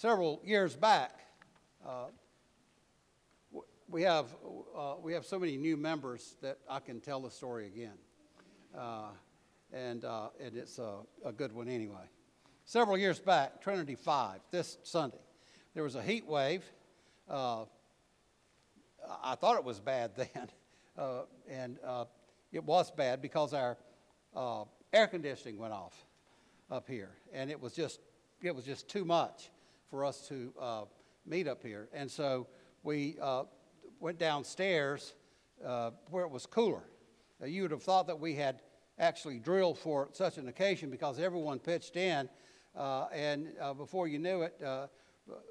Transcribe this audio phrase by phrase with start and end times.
[0.00, 1.12] several years back,
[1.86, 2.06] uh,
[3.86, 4.34] we have,
[4.74, 7.98] uh, we have so many new members that I can tell the story again.
[8.74, 9.08] Uh,
[9.74, 12.08] and, uh, and it's a, a good one anyway.
[12.64, 15.20] Several years back, Trinity 5, this Sunday,
[15.74, 16.64] there was a heat wave.
[17.28, 17.64] Uh,
[19.22, 20.48] I thought it was bad then,
[20.96, 21.78] uh, and
[22.52, 23.76] it was bad because our
[24.94, 26.06] air conditioning went off
[26.70, 28.00] up here, and it was just
[28.42, 29.50] it was just too much
[29.90, 30.84] for us to uh,
[31.26, 32.46] meet up here, and so
[32.82, 33.44] we uh,
[33.98, 35.14] went downstairs
[35.64, 36.84] uh, where it was cooler.
[37.42, 38.62] Uh, you would have thought that we had
[38.98, 42.28] actually drilled for such an occasion because everyone pitched in,
[42.76, 44.60] uh, and uh, before you knew it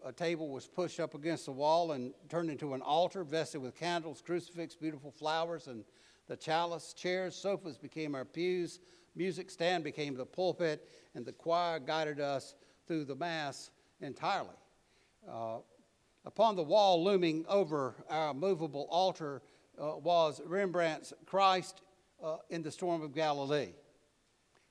[0.06, 3.76] a table was pushed up against the wall and turned into an altar vested with
[3.76, 5.84] candles, crucifix, beautiful flowers, and
[6.28, 8.80] the chalice, chairs, sofas became our pews,
[9.16, 12.56] music stand became the pulpit, and the choir guided us
[12.88, 13.72] through the Mass
[14.02, 14.50] entirely.
[15.30, 15.58] Uh,
[16.26, 19.42] upon the wall looming over our movable altar
[19.80, 21.82] uh, was Rembrandt's Christ
[22.24, 23.74] uh, in the Storm of Galilee.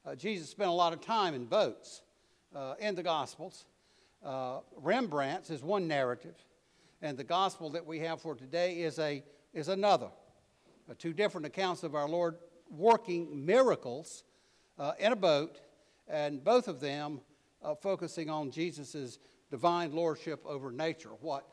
[0.05, 2.02] Uh, Jesus spent a lot of time in boats
[2.55, 3.67] uh, in the Gospels.
[4.25, 6.34] Uh, Rembrandt's is one narrative,
[7.02, 9.22] and the gospel that we have for today is, a,
[9.55, 10.08] is another.
[10.98, 12.36] Two different accounts of our Lord
[12.70, 14.24] working miracles
[14.98, 15.61] in a boat,
[16.08, 17.20] and both of them
[17.62, 19.19] uh, focusing on Jesus'
[19.51, 21.47] divine lordship over nature, what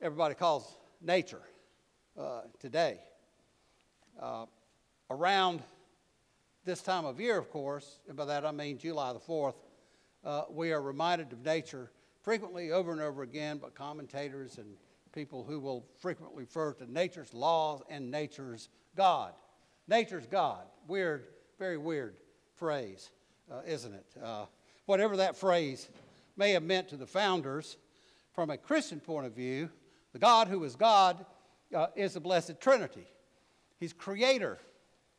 [0.00, 1.42] everybody calls nature
[2.18, 3.00] uh, today.
[4.20, 4.46] Uh,
[5.10, 5.62] around
[6.64, 9.54] this time of year, of course, and by that I mean July the 4th,
[10.24, 11.90] uh, we are reminded of nature
[12.22, 14.76] frequently over and over again by commentators and
[15.12, 19.32] people who will frequently refer to nature's laws and nature's God.
[19.88, 20.64] Nature's God.
[20.86, 21.26] Weird,
[21.58, 22.16] very weird
[22.54, 23.10] phrase,
[23.50, 24.06] uh, isn't it?
[24.22, 24.46] Uh,
[24.92, 25.88] whatever that phrase
[26.36, 27.78] may have meant to the founders,
[28.34, 29.70] from a Christian point of view,
[30.12, 31.24] the God who is God
[31.74, 33.06] uh, is the Blessed Trinity.
[33.80, 34.58] He's creator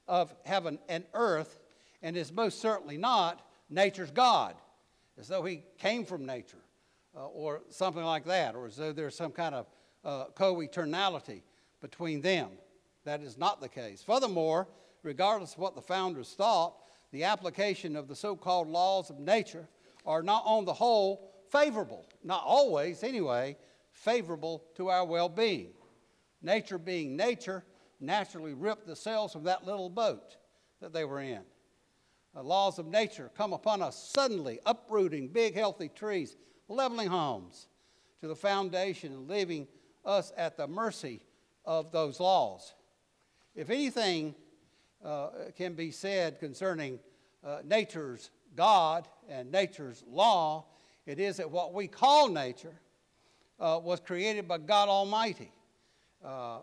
[0.08, 1.60] of heaven and earth,
[2.04, 4.54] and is most certainly not nature's God
[5.18, 6.62] as though he came from nature
[7.18, 9.66] uh, or something like that, or as though there's some kind of
[10.06, 11.42] uh, co eternality
[11.82, 12.50] between them.
[13.06, 14.04] That is not the case.
[14.04, 14.68] Furthermore,
[15.02, 16.76] regardless of what the founders thought,
[17.14, 19.70] the application of the so called laws of nature
[20.04, 23.56] are not on the whole favorable, not always anyway,
[23.92, 25.74] favorable to our well being.
[26.42, 27.64] Nature being nature
[28.00, 30.38] naturally ripped the sails from that little boat
[30.82, 31.44] that they were in
[32.34, 36.36] The laws of nature come upon us suddenly, uprooting big, healthy trees,
[36.68, 37.68] leveling homes
[38.22, 39.68] to the foundation, and leaving
[40.04, 41.22] us at the mercy
[41.64, 42.74] of those laws.
[43.54, 44.34] If anything
[45.04, 47.00] uh, can be said concerning
[47.44, 50.66] uh, nature's God and nature's law,
[51.06, 52.74] it is that what we call nature
[53.60, 55.52] uh, was created by God Almighty.
[56.24, 56.60] Uh,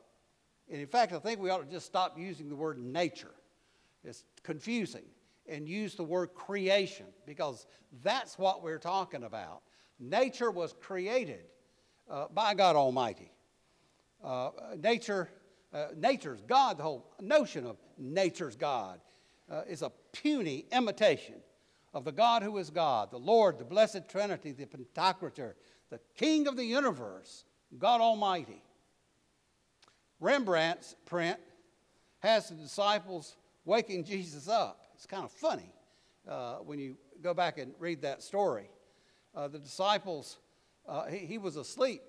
[0.71, 3.35] and in fact, I think we ought to just stop using the word nature.
[4.05, 5.05] It's confusing
[5.49, 7.67] and use the word creation because
[8.03, 9.63] that's what we're talking about.
[9.99, 11.45] Nature was created
[12.09, 13.31] uh, by God Almighty.
[14.23, 15.29] Uh, nature,
[15.73, 19.01] uh, nature's God, the whole notion of nature's God,
[19.51, 21.37] uh, is a puny imitation
[21.93, 25.55] of the God who is God, the Lord, the blessed Trinity, the Pantocrator,
[25.91, 27.45] the King of the universe,
[27.79, 28.63] God Almighty.
[30.21, 31.39] Rembrandt's print
[32.21, 34.91] has the disciples waking Jesus up.
[34.95, 35.73] It's kind of funny
[36.29, 38.71] uh, when you go back and read that story.
[39.35, 40.39] Uh, the disciples,
[40.87, 42.03] uh, he, he, was asleep.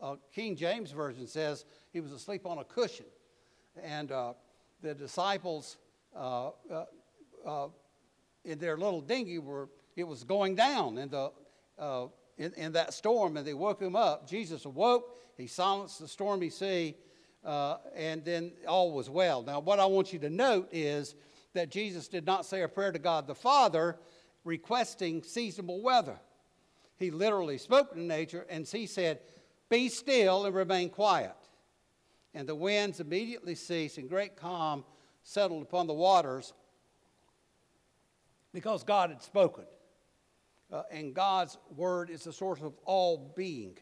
[0.00, 3.06] Uh, King James Version says he was asleep on a cushion.
[3.82, 4.34] And uh,
[4.82, 5.76] the disciples
[6.14, 6.50] uh,
[8.44, 11.30] in their little dinghy were, it was going down in, the,
[12.38, 14.28] in, in, that storm, and they woke him up.
[14.28, 16.94] Jesus awoke, he silenced the stormy sea,
[17.44, 19.42] and then all was well.
[19.42, 21.14] Now, what I want you to note is
[21.54, 23.98] that Jesus did not say a prayer to God the Father
[24.44, 26.18] requesting seasonable weather.
[26.98, 29.20] He literally spoke to nature and he said,
[29.68, 31.34] Be still and remain quiet.
[32.34, 34.84] And the winds immediately ceased, and great calm
[35.22, 36.52] settled upon the waters
[38.52, 39.64] because God had spoken.
[40.72, 43.76] Uh, and God's word is the source of all being.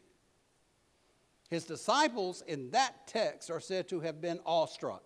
[1.49, 5.03] His disciples in that text are said to have been awestruck.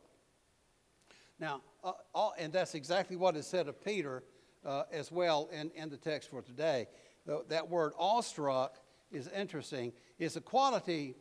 [1.39, 4.25] Now, uh, all, and that's exactly what is said of Peter
[4.65, 6.87] uh, as well in, in the text for today.
[7.27, 8.79] The, that word awestruck
[9.11, 9.93] is interesting.
[10.19, 11.15] It's a quality,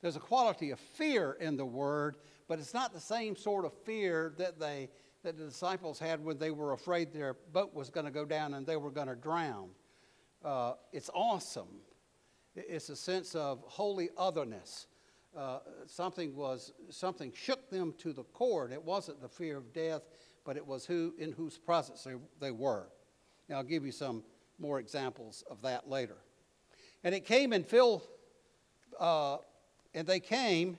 [0.00, 2.16] there's a quality of fear in the word,
[2.48, 4.90] but it's not the same sort of fear that they
[5.22, 8.54] that the disciples had when they were afraid their boat was going to go down
[8.54, 9.68] and they were going to drown.
[10.44, 11.80] Uh, it's awesome.
[12.54, 14.88] It's a sense of holy otherness.
[15.36, 18.68] Uh, something was something shook them to the core.
[18.70, 20.02] It wasn't the fear of death,
[20.44, 22.88] but it was who in whose presence they, they were.
[23.48, 24.24] Now I'll give you some
[24.58, 26.18] more examples of that later.
[27.04, 28.06] And it came and filled,
[29.00, 29.38] uh,
[29.94, 30.78] and they came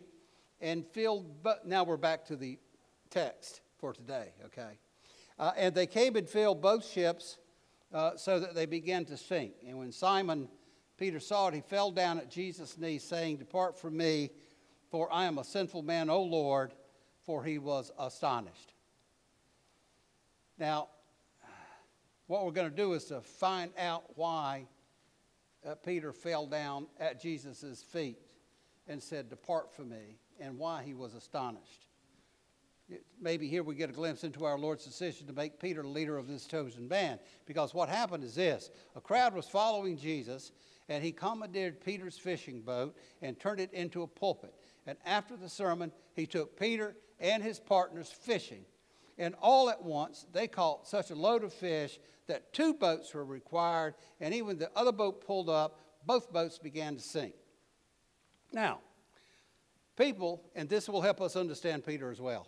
[0.62, 1.44] and filled.
[1.44, 2.60] But now we're back to the
[3.10, 4.34] text for today.
[4.46, 4.80] Okay,
[5.38, 7.38] uh, and they came and filled both ships,
[7.94, 9.54] uh, so that they began to sink.
[9.68, 10.48] And when Simon
[10.98, 14.30] Peter saw it, he fell down at Jesus' knees, saying, "Depart from me,
[14.90, 16.74] for I am a sinful man, O Lord."
[17.26, 18.74] For he was astonished.
[20.58, 20.90] Now,
[22.28, 24.68] what we're going to do is to find out why
[25.66, 28.20] uh, Peter fell down at Jesus' feet
[28.88, 31.88] and said, Depart from me, and why he was astonished.
[32.90, 36.18] It- Maybe here we get a glimpse into our Lord's decision to make Peter leader
[36.18, 37.20] of this chosen band.
[37.46, 40.52] Because what happened is this a crowd was following Jesus,
[40.90, 44.54] and he commandeered Peter's fishing boat and turned it into a pulpit.
[44.86, 48.66] And after the sermon, he took Peter and his partners fishing.
[49.18, 53.26] And all at once, they caught such a load of fish that two boats were
[53.26, 57.36] required, and even the other boat pulled up, both boats began to sink.
[58.52, 58.80] Now,
[59.98, 62.48] people, and this will help us understand Peter as well.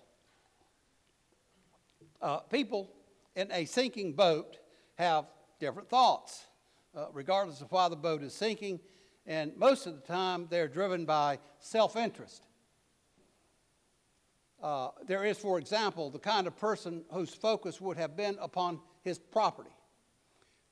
[2.21, 2.91] Uh, people
[3.35, 4.57] in a sinking boat
[4.95, 5.25] have
[5.59, 6.45] different thoughts,
[6.95, 8.79] uh, regardless of why the boat is sinking,
[9.27, 12.47] and most of the time they're driven by self interest.
[14.65, 18.79] Uh, there is, for example, the kind of person whose focus would have been upon
[19.03, 19.69] his property.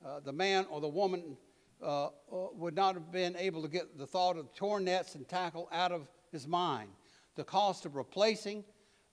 [0.04, 1.36] Uh, the man or the woman
[1.80, 5.28] uh, uh, would not have been able to get the thought of torn nets and
[5.28, 6.88] tackle out of his mind.
[7.36, 8.64] The cost of replacing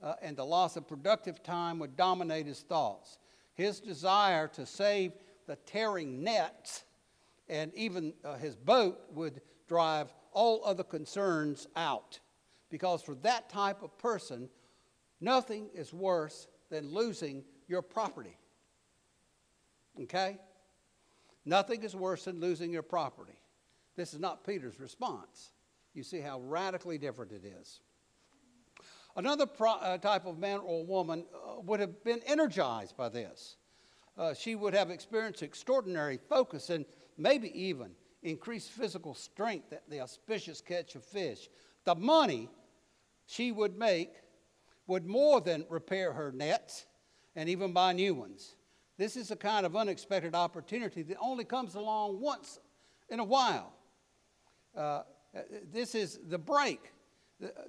[0.01, 3.19] uh, and the loss of productive time would dominate his thoughts.
[3.53, 5.11] His desire to save
[5.45, 6.85] the tearing nets
[7.47, 12.19] and even his boat would drive all other concerns out.
[12.71, 14.49] Because for that type of person,
[15.21, 18.37] nothing is worse than losing your property.
[20.01, 20.37] Okay?
[21.45, 23.39] Nothing is worse than losing your property.
[23.95, 25.51] This is not Peter's response.
[25.93, 27.81] You see how radically different it is.
[29.15, 33.57] Another pro- uh, type of man or woman uh, would have been energized by this.
[34.17, 36.85] Uh, she would have experienced extraordinary focus and
[37.17, 37.91] maybe even
[38.23, 41.49] increased physical strength at the auspicious catch of fish.
[41.83, 42.49] The money
[43.25, 44.11] she would make
[44.91, 46.85] would more than repair her nets
[47.37, 48.57] and even buy new ones.
[48.97, 52.59] This is a kind of unexpected opportunity that only comes along once
[53.07, 53.71] in a while.
[54.75, 55.03] Uh,
[55.71, 56.91] this is the break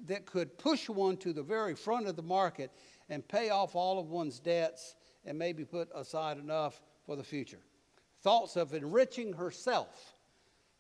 [0.05, 2.73] that could push one to the very front of the market
[3.09, 7.63] and pay off all of one's debts and maybe put aside enough for the future.
[8.23, 10.17] Thoughts of enriching herself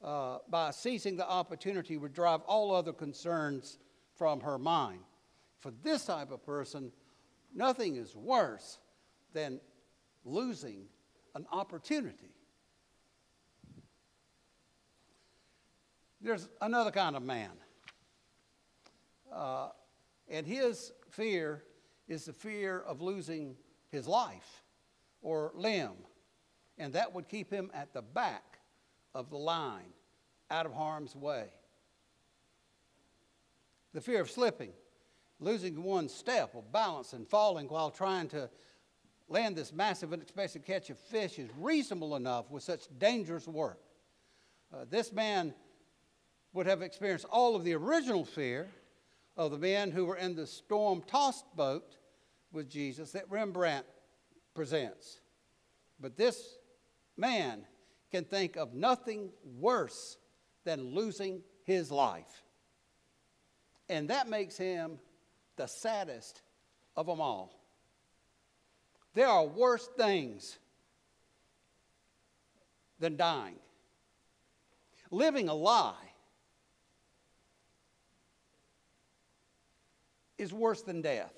[0.02, 3.78] uh, by seizing the opportunity would drive all other concerns
[4.16, 5.04] from her mind.
[5.62, 6.90] For this type of person,
[7.54, 8.80] nothing is worse
[9.32, 9.60] than
[10.24, 10.86] losing
[11.36, 12.34] an opportunity.
[16.20, 17.52] There's another kind of man.
[19.32, 19.68] Uh,
[20.28, 21.62] and his fear
[22.08, 23.54] is the fear of losing
[23.88, 24.64] his life
[25.22, 25.94] or limb.
[26.76, 28.58] And that would keep him at the back
[29.14, 29.92] of the line,
[30.50, 31.46] out of harm's way.
[33.94, 34.72] The fear of slipping,
[35.42, 38.48] losing one step or balance and falling while trying to
[39.28, 43.80] land this massive and unexpected catch of fish is reasonable enough with such dangerous work.
[44.72, 45.54] Uh, this man
[46.52, 48.68] would have experienced all of the original fear
[49.36, 51.96] of the men who were in the storm tossed boat
[52.52, 53.86] with Jesus that Rembrandt
[54.54, 55.20] presents.
[55.98, 56.56] But this
[57.16, 57.64] man
[58.10, 60.18] can think of nothing worse
[60.64, 62.42] than losing his life.
[63.88, 64.98] And that makes him
[65.56, 66.42] the saddest
[66.96, 67.58] of them all.
[69.14, 70.58] There are worse things
[72.98, 73.56] than dying.
[75.10, 75.94] Living a lie
[80.38, 81.34] is worse than death.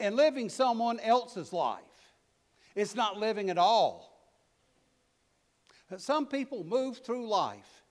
[0.00, 1.82] And living someone else's life,
[2.74, 4.08] it's not living at all.
[5.96, 7.82] Some people move through life,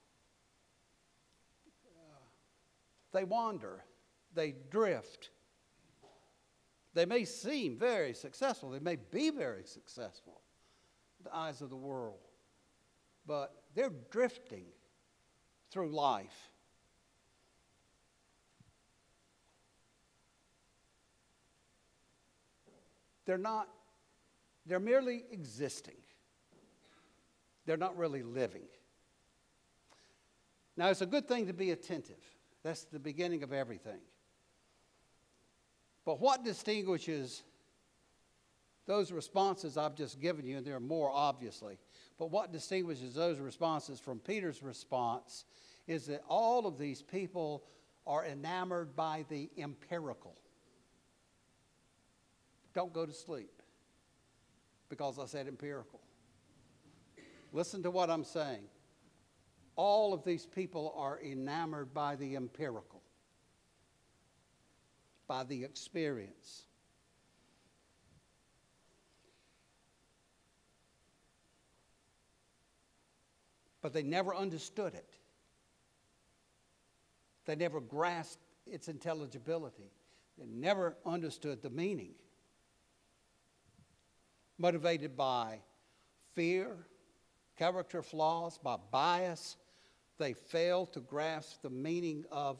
[3.12, 3.82] they wander,
[4.38, 5.30] they drift.
[6.94, 10.40] They may seem very successful, they may be very successful
[11.18, 12.28] in the eyes of the world,
[13.26, 14.66] but they're drifting
[15.70, 16.50] through life.
[23.26, 23.68] They're not,
[24.64, 25.96] they're merely existing.
[27.66, 28.68] They're not really living.
[30.76, 32.22] Now, it's a good thing to be attentive.
[32.62, 34.00] That's the beginning of everything.
[36.08, 37.42] But what distinguishes
[38.86, 41.76] those responses I've just given you, and there are more obviously,
[42.18, 45.44] but what distinguishes those responses from Peter's response
[45.86, 47.62] is that all of these people
[48.06, 50.34] are enamored by the empirical.
[52.72, 53.60] Don't go to sleep
[54.88, 56.00] because I said empirical.
[57.52, 58.64] Listen to what I'm saying.
[59.76, 62.97] All of these people are enamored by the empirical,
[65.28, 66.64] by the experience.
[73.82, 75.14] But they never understood it.
[77.44, 79.92] They never grasped its intelligibility.
[80.38, 82.14] They never understood the meaning.
[84.58, 85.60] Motivated by
[86.34, 86.76] fear,
[87.56, 89.56] character flaws, by bias,
[90.18, 92.58] they failed to grasp the meaning of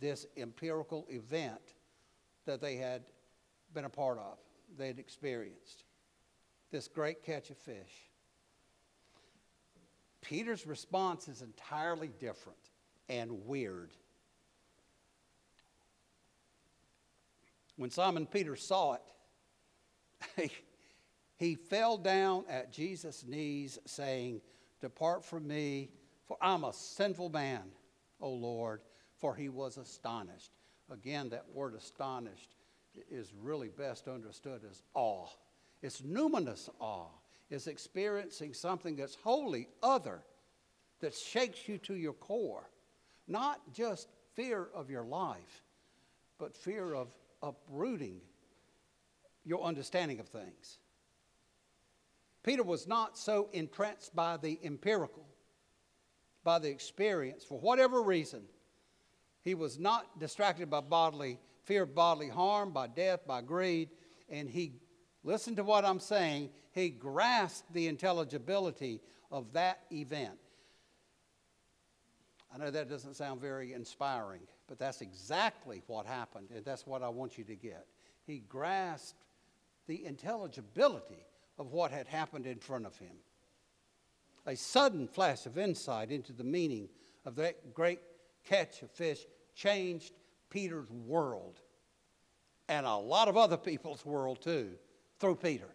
[0.00, 1.74] this empirical event
[2.48, 3.02] that they had
[3.74, 4.38] been a part of,
[4.78, 5.84] they had experienced.
[6.70, 8.08] This great catch of fish.
[10.22, 12.58] Peter's response is entirely different
[13.10, 13.92] and weird.
[17.76, 18.96] When Simon Peter saw
[20.36, 20.50] it,
[21.38, 24.40] he, fell down at Jesus' knees, saying,
[24.80, 25.90] Depart from me,
[26.26, 27.62] for I'm a sinful man,
[28.20, 28.80] O Lord.
[29.18, 30.57] For he was astonished.
[30.90, 32.54] Again, that word astonished
[33.10, 35.28] is really best understood as awe.
[35.82, 37.08] It's numinous awe.
[37.50, 40.22] It's experiencing something that's wholly other,
[41.00, 42.68] that shakes you to your core.
[43.26, 45.62] Not just fear of your life,
[46.38, 47.08] but fear of
[47.42, 48.20] uprooting
[49.44, 50.78] your understanding of things.
[52.42, 55.26] Peter was not so entranced by the empirical,
[56.44, 58.42] by the experience, for whatever reason.
[59.48, 63.88] He was not distracted by bodily fear of bodily harm, by death, by greed,
[64.28, 64.74] and he
[65.24, 69.00] listen to what I'm saying, he grasped the intelligibility
[69.30, 70.38] of that event.
[72.54, 77.02] I know that doesn't sound very inspiring, but that's exactly what happened, and that's what
[77.02, 77.86] I want you to get.
[78.26, 79.24] He grasped
[79.86, 81.24] the intelligibility
[81.58, 83.16] of what had happened in front of him.
[84.46, 86.90] A sudden flash of insight into the meaning
[87.24, 88.00] of that great
[88.44, 89.24] catch of fish
[89.58, 90.12] changed
[90.50, 91.60] Peter's world
[92.68, 94.70] and a lot of other people's world too
[95.18, 95.68] through Peter.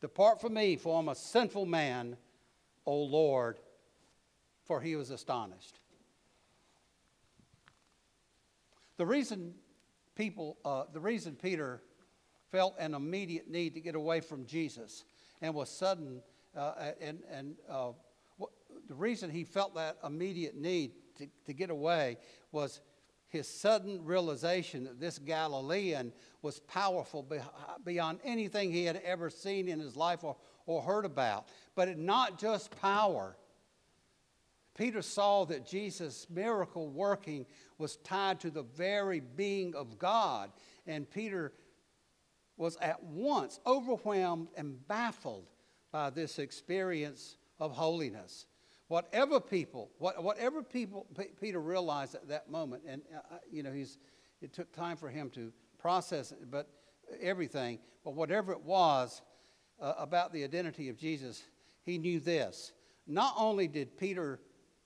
[0.00, 2.16] Depart from me, for I'm a sinful man,
[2.84, 3.58] O Lord,
[4.64, 5.78] for he was astonished.
[8.96, 9.54] The reason
[10.14, 11.80] people, uh, the reason Peter
[12.50, 15.04] felt an immediate need to get away from Jesus
[15.40, 16.20] and was sudden,
[16.56, 17.92] uh, and, and uh,
[18.88, 22.18] the reason he felt that immediate need to, to get away
[22.52, 22.80] was
[23.28, 27.26] his sudden realization that this Galilean was powerful
[27.84, 31.48] beyond anything he had ever seen in his life or, or heard about.
[31.74, 33.36] But it, not just power,
[34.76, 37.46] Peter saw that Jesus' miracle working
[37.78, 40.50] was tied to the very being of God.
[40.86, 41.52] And Peter
[42.56, 45.48] was at once overwhelmed and baffled
[45.90, 48.46] by this experience of holiness.
[48.88, 53.62] Whatever people, what, whatever people P- Peter realized at that moment, and uh, uh, you
[53.62, 53.98] know, he's,
[54.42, 56.68] it took time for him to process it, but
[57.20, 59.22] everything, but whatever it was
[59.80, 61.42] uh, about the identity of Jesus,
[61.82, 62.72] he knew this.
[63.06, 64.40] Not only did Peter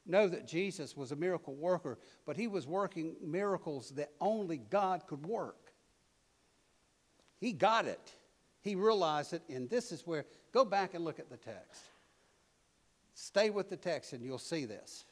[0.06, 5.06] know that Jesus was a miracle worker, but he was working miracles that only God
[5.06, 5.72] could work.
[7.38, 8.14] He got it.
[8.60, 11.82] He realized it, and this is where, go back and look at the text.
[13.20, 15.04] Stay with the text, and you'll see this.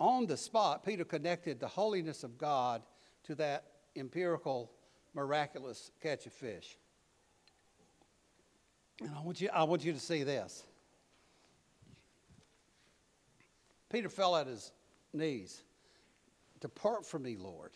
[0.00, 2.82] On the spot, Peter connected the holiness of God
[3.22, 4.72] to that empirical,
[5.14, 6.76] miraculous catch of fish.
[9.00, 10.64] And I want you, I want you to see this.
[13.92, 14.72] Peter fell at his
[15.12, 15.62] knees.
[16.58, 17.70] Depart from me, Lord,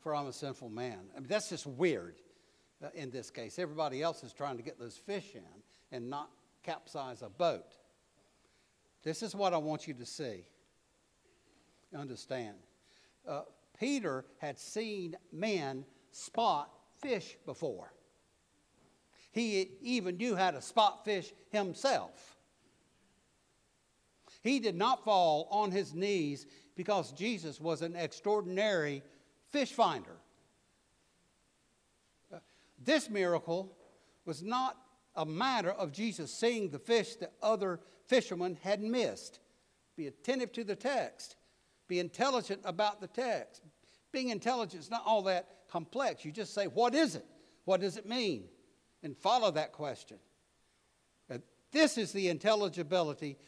[0.00, 1.00] for I'm a sinful man.
[1.14, 2.16] I mean, that's just weird
[2.82, 3.58] uh, in this case.
[3.58, 5.42] Everybody else is trying to get those fish in
[5.92, 6.30] and not
[6.66, 7.72] capsize a boat.
[9.04, 10.44] This is what I want you to see,
[11.96, 12.56] understand.
[13.26, 13.42] Uh,
[13.78, 16.70] Peter had seen men spot
[17.00, 17.92] fish before.
[19.30, 22.36] He even knew how to spot fish himself.
[24.42, 29.02] He did not fall on his knees because Jesus was an extraordinary
[29.50, 30.16] fish finder.
[32.32, 32.38] Uh,
[32.82, 33.76] this miracle
[34.24, 34.76] was not
[35.16, 39.40] a matter of Jesus seeing the fish that other fishermen had missed.
[39.96, 41.36] Be attentive to the text.
[41.88, 43.62] Be intelligent about the text.
[44.12, 46.24] Being intelligent is not all that complex.
[46.24, 47.26] You just say, What is it?
[47.64, 48.44] What does it mean?
[49.02, 50.18] And follow that question.
[51.30, 51.38] Uh,
[51.72, 53.38] This is the intelligibility,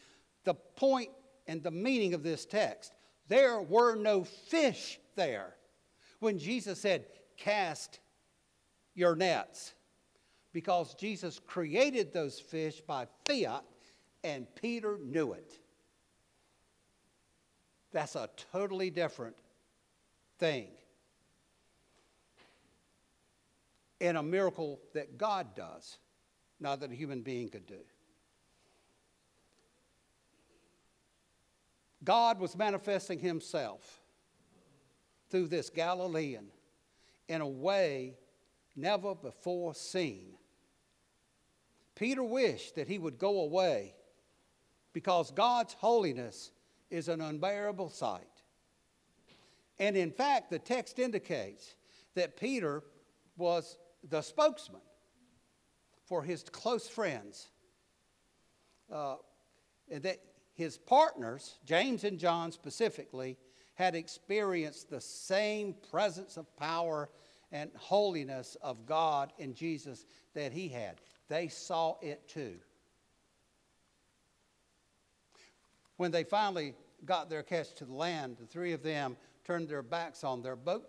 [0.43, 1.09] the point
[1.47, 2.93] and the meaning of this text.
[3.27, 5.55] There were no fish there
[6.19, 7.05] when Jesus said,
[7.37, 7.99] Cast
[8.95, 9.73] your nets,
[10.59, 13.63] because Jesus created those fish by fiat,
[14.25, 15.57] and Peter knew it.
[17.93, 19.37] That's a totally different
[20.37, 20.67] thing.
[24.01, 25.97] And a miracle that God does,
[26.59, 27.79] not that a human being could do.
[32.03, 34.01] God was manifesting himself
[35.29, 36.47] through this Galilean
[37.29, 38.17] in a way
[38.75, 40.33] never before seen.
[41.99, 43.93] Peter wished that he would go away
[44.93, 46.51] because God's holiness
[46.89, 48.23] is an unbearable sight.
[49.79, 51.75] And in fact, the text indicates
[52.15, 52.83] that Peter
[53.35, 53.77] was
[54.09, 54.79] the spokesman
[56.05, 57.49] for his close friends.
[58.89, 59.15] Uh,
[59.91, 60.19] and that
[60.53, 63.37] his partners, James and John specifically,
[63.75, 67.09] had experienced the same presence of power
[67.51, 71.01] and holiness of God in Jesus that he had.
[71.29, 72.55] They saw it too.
[75.97, 79.83] When they finally got their catch to the land, the three of them turned their
[79.83, 80.87] backs on their boat,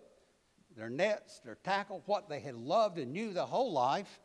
[0.75, 4.19] their nets, their tackle, what they had loved and knew their whole life,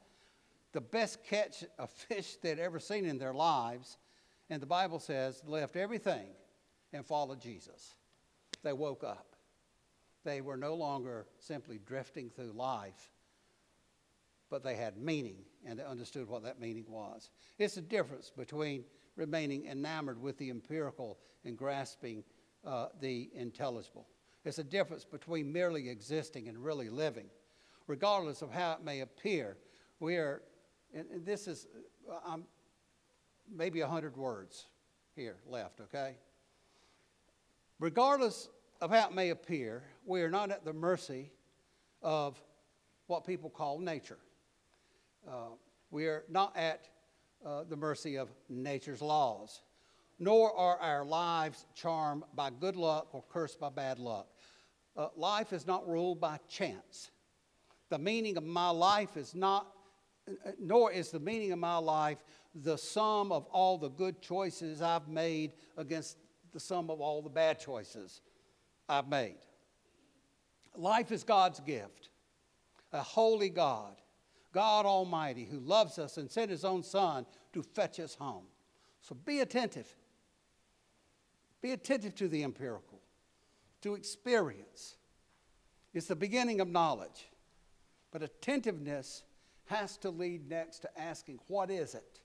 [0.72, 3.98] the best catch of fish they'd ever seen in their lives.
[4.48, 6.26] And the Bible says, left everything
[6.92, 7.94] and followed Jesus.
[8.62, 9.34] They woke up.
[10.24, 13.10] They were no longer simply drifting through life,
[14.50, 17.30] but they had meaning and they understood what that meaning was.
[17.58, 18.84] It's the difference between
[19.16, 22.22] remaining enamored with the empirical and grasping
[22.64, 24.06] uh, the intelligible.
[24.44, 27.26] It's a difference between merely existing and really living.
[27.88, 29.56] Regardless of how it may appear,
[30.00, 30.42] we are,
[30.94, 31.66] and, and this is
[32.24, 32.44] um,
[33.52, 34.66] maybe 100 words
[35.14, 36.16] here left, okay?
[37.78, 38.48] Regardless
[38.80, 41.30] of how it may appear, we are not at the mercy
[42.02, 42.40] of
[43.06, 44.18] what people call nature.
[45.26, 45.48] Uh,
[45.90, 46.88] we are not at
[47.44, 49.62] uh, the mercy of nature's laws,
[50.18, 54.28] nor are our lives charmed by good luck or cursed by bad luck.
[54.96, 57.10] Uh, life is not ruled by chance.
[57.90, 59.66] The meaning of my life is not,
[60.28, 62.18] uh, nor is the meaning of my life
[62.62, 66.16] the sum of all the good choices I've made against
[66.52, 68.22] the sum of all the bad choices
[68.88, 69.36] I've made.
[70.74, 72.10] Life is God's gift,
[72.92, 73.96] a holy God,
[74.56, 78.44] God Almighty, who loves us and sent His own Son to fetch us home.
[79.02, 79.94] So be attentive.
[81.60, 83.02] Be attentive to the empirical,
[83.82, 84.96] to experience.
[85.92, 87.28] It's the beginning of knowledge.
[88.10, 89.24] But attentiveness
[89.66, 92.20] has to lead next to asking, what is it?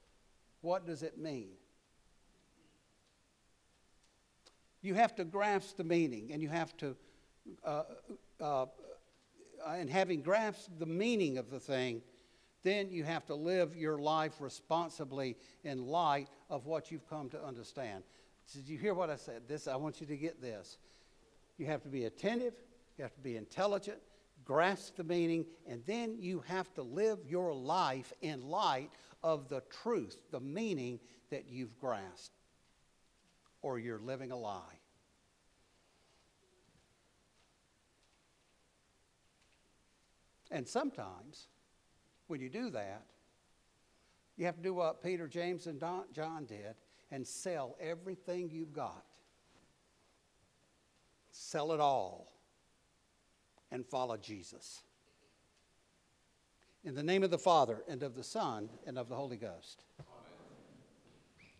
[0.61, 1.49] What does it mean?
[4.81, 6.95] You have to grasp the meaning, and you have to,
[7.65, 7.83] uh,
[8.39, 8.67] uh,
[9.67, 12.01] and having grasped the meaning of the thing,
[12.63, 17.43] then you have to live your life responsibly in light of what you've come to
[17.43, 18.03] understand.
[18.53, 19.43] Did you hear what I said?
[19.47, 20.77] This, I want you to get this.
[21.57, 22.53] You have to be attentive,
[22.97, 23.99] you have to be intelligent,
[24.45, 28.89] grasp the meaning, and then you have to live your life in light
[29.23, 32.35] of the truth, the meaning that you've grasped,
[33.61, 34.61] or you're living a lie.
[40.49, 41.47] And sometimes,
[42.31, 43.03] when you do that,
[44.37, 46.75] you have to do what Peter, James, and Don, John did
[47.11, 49.03] and sell everything you've got.
[51.31, 52.31] Sell it all
[53.69, 54.81] and follow Jesus.
[56.85, 59.83] In the name of the Father, and of the Son, and of the Holy Ghost.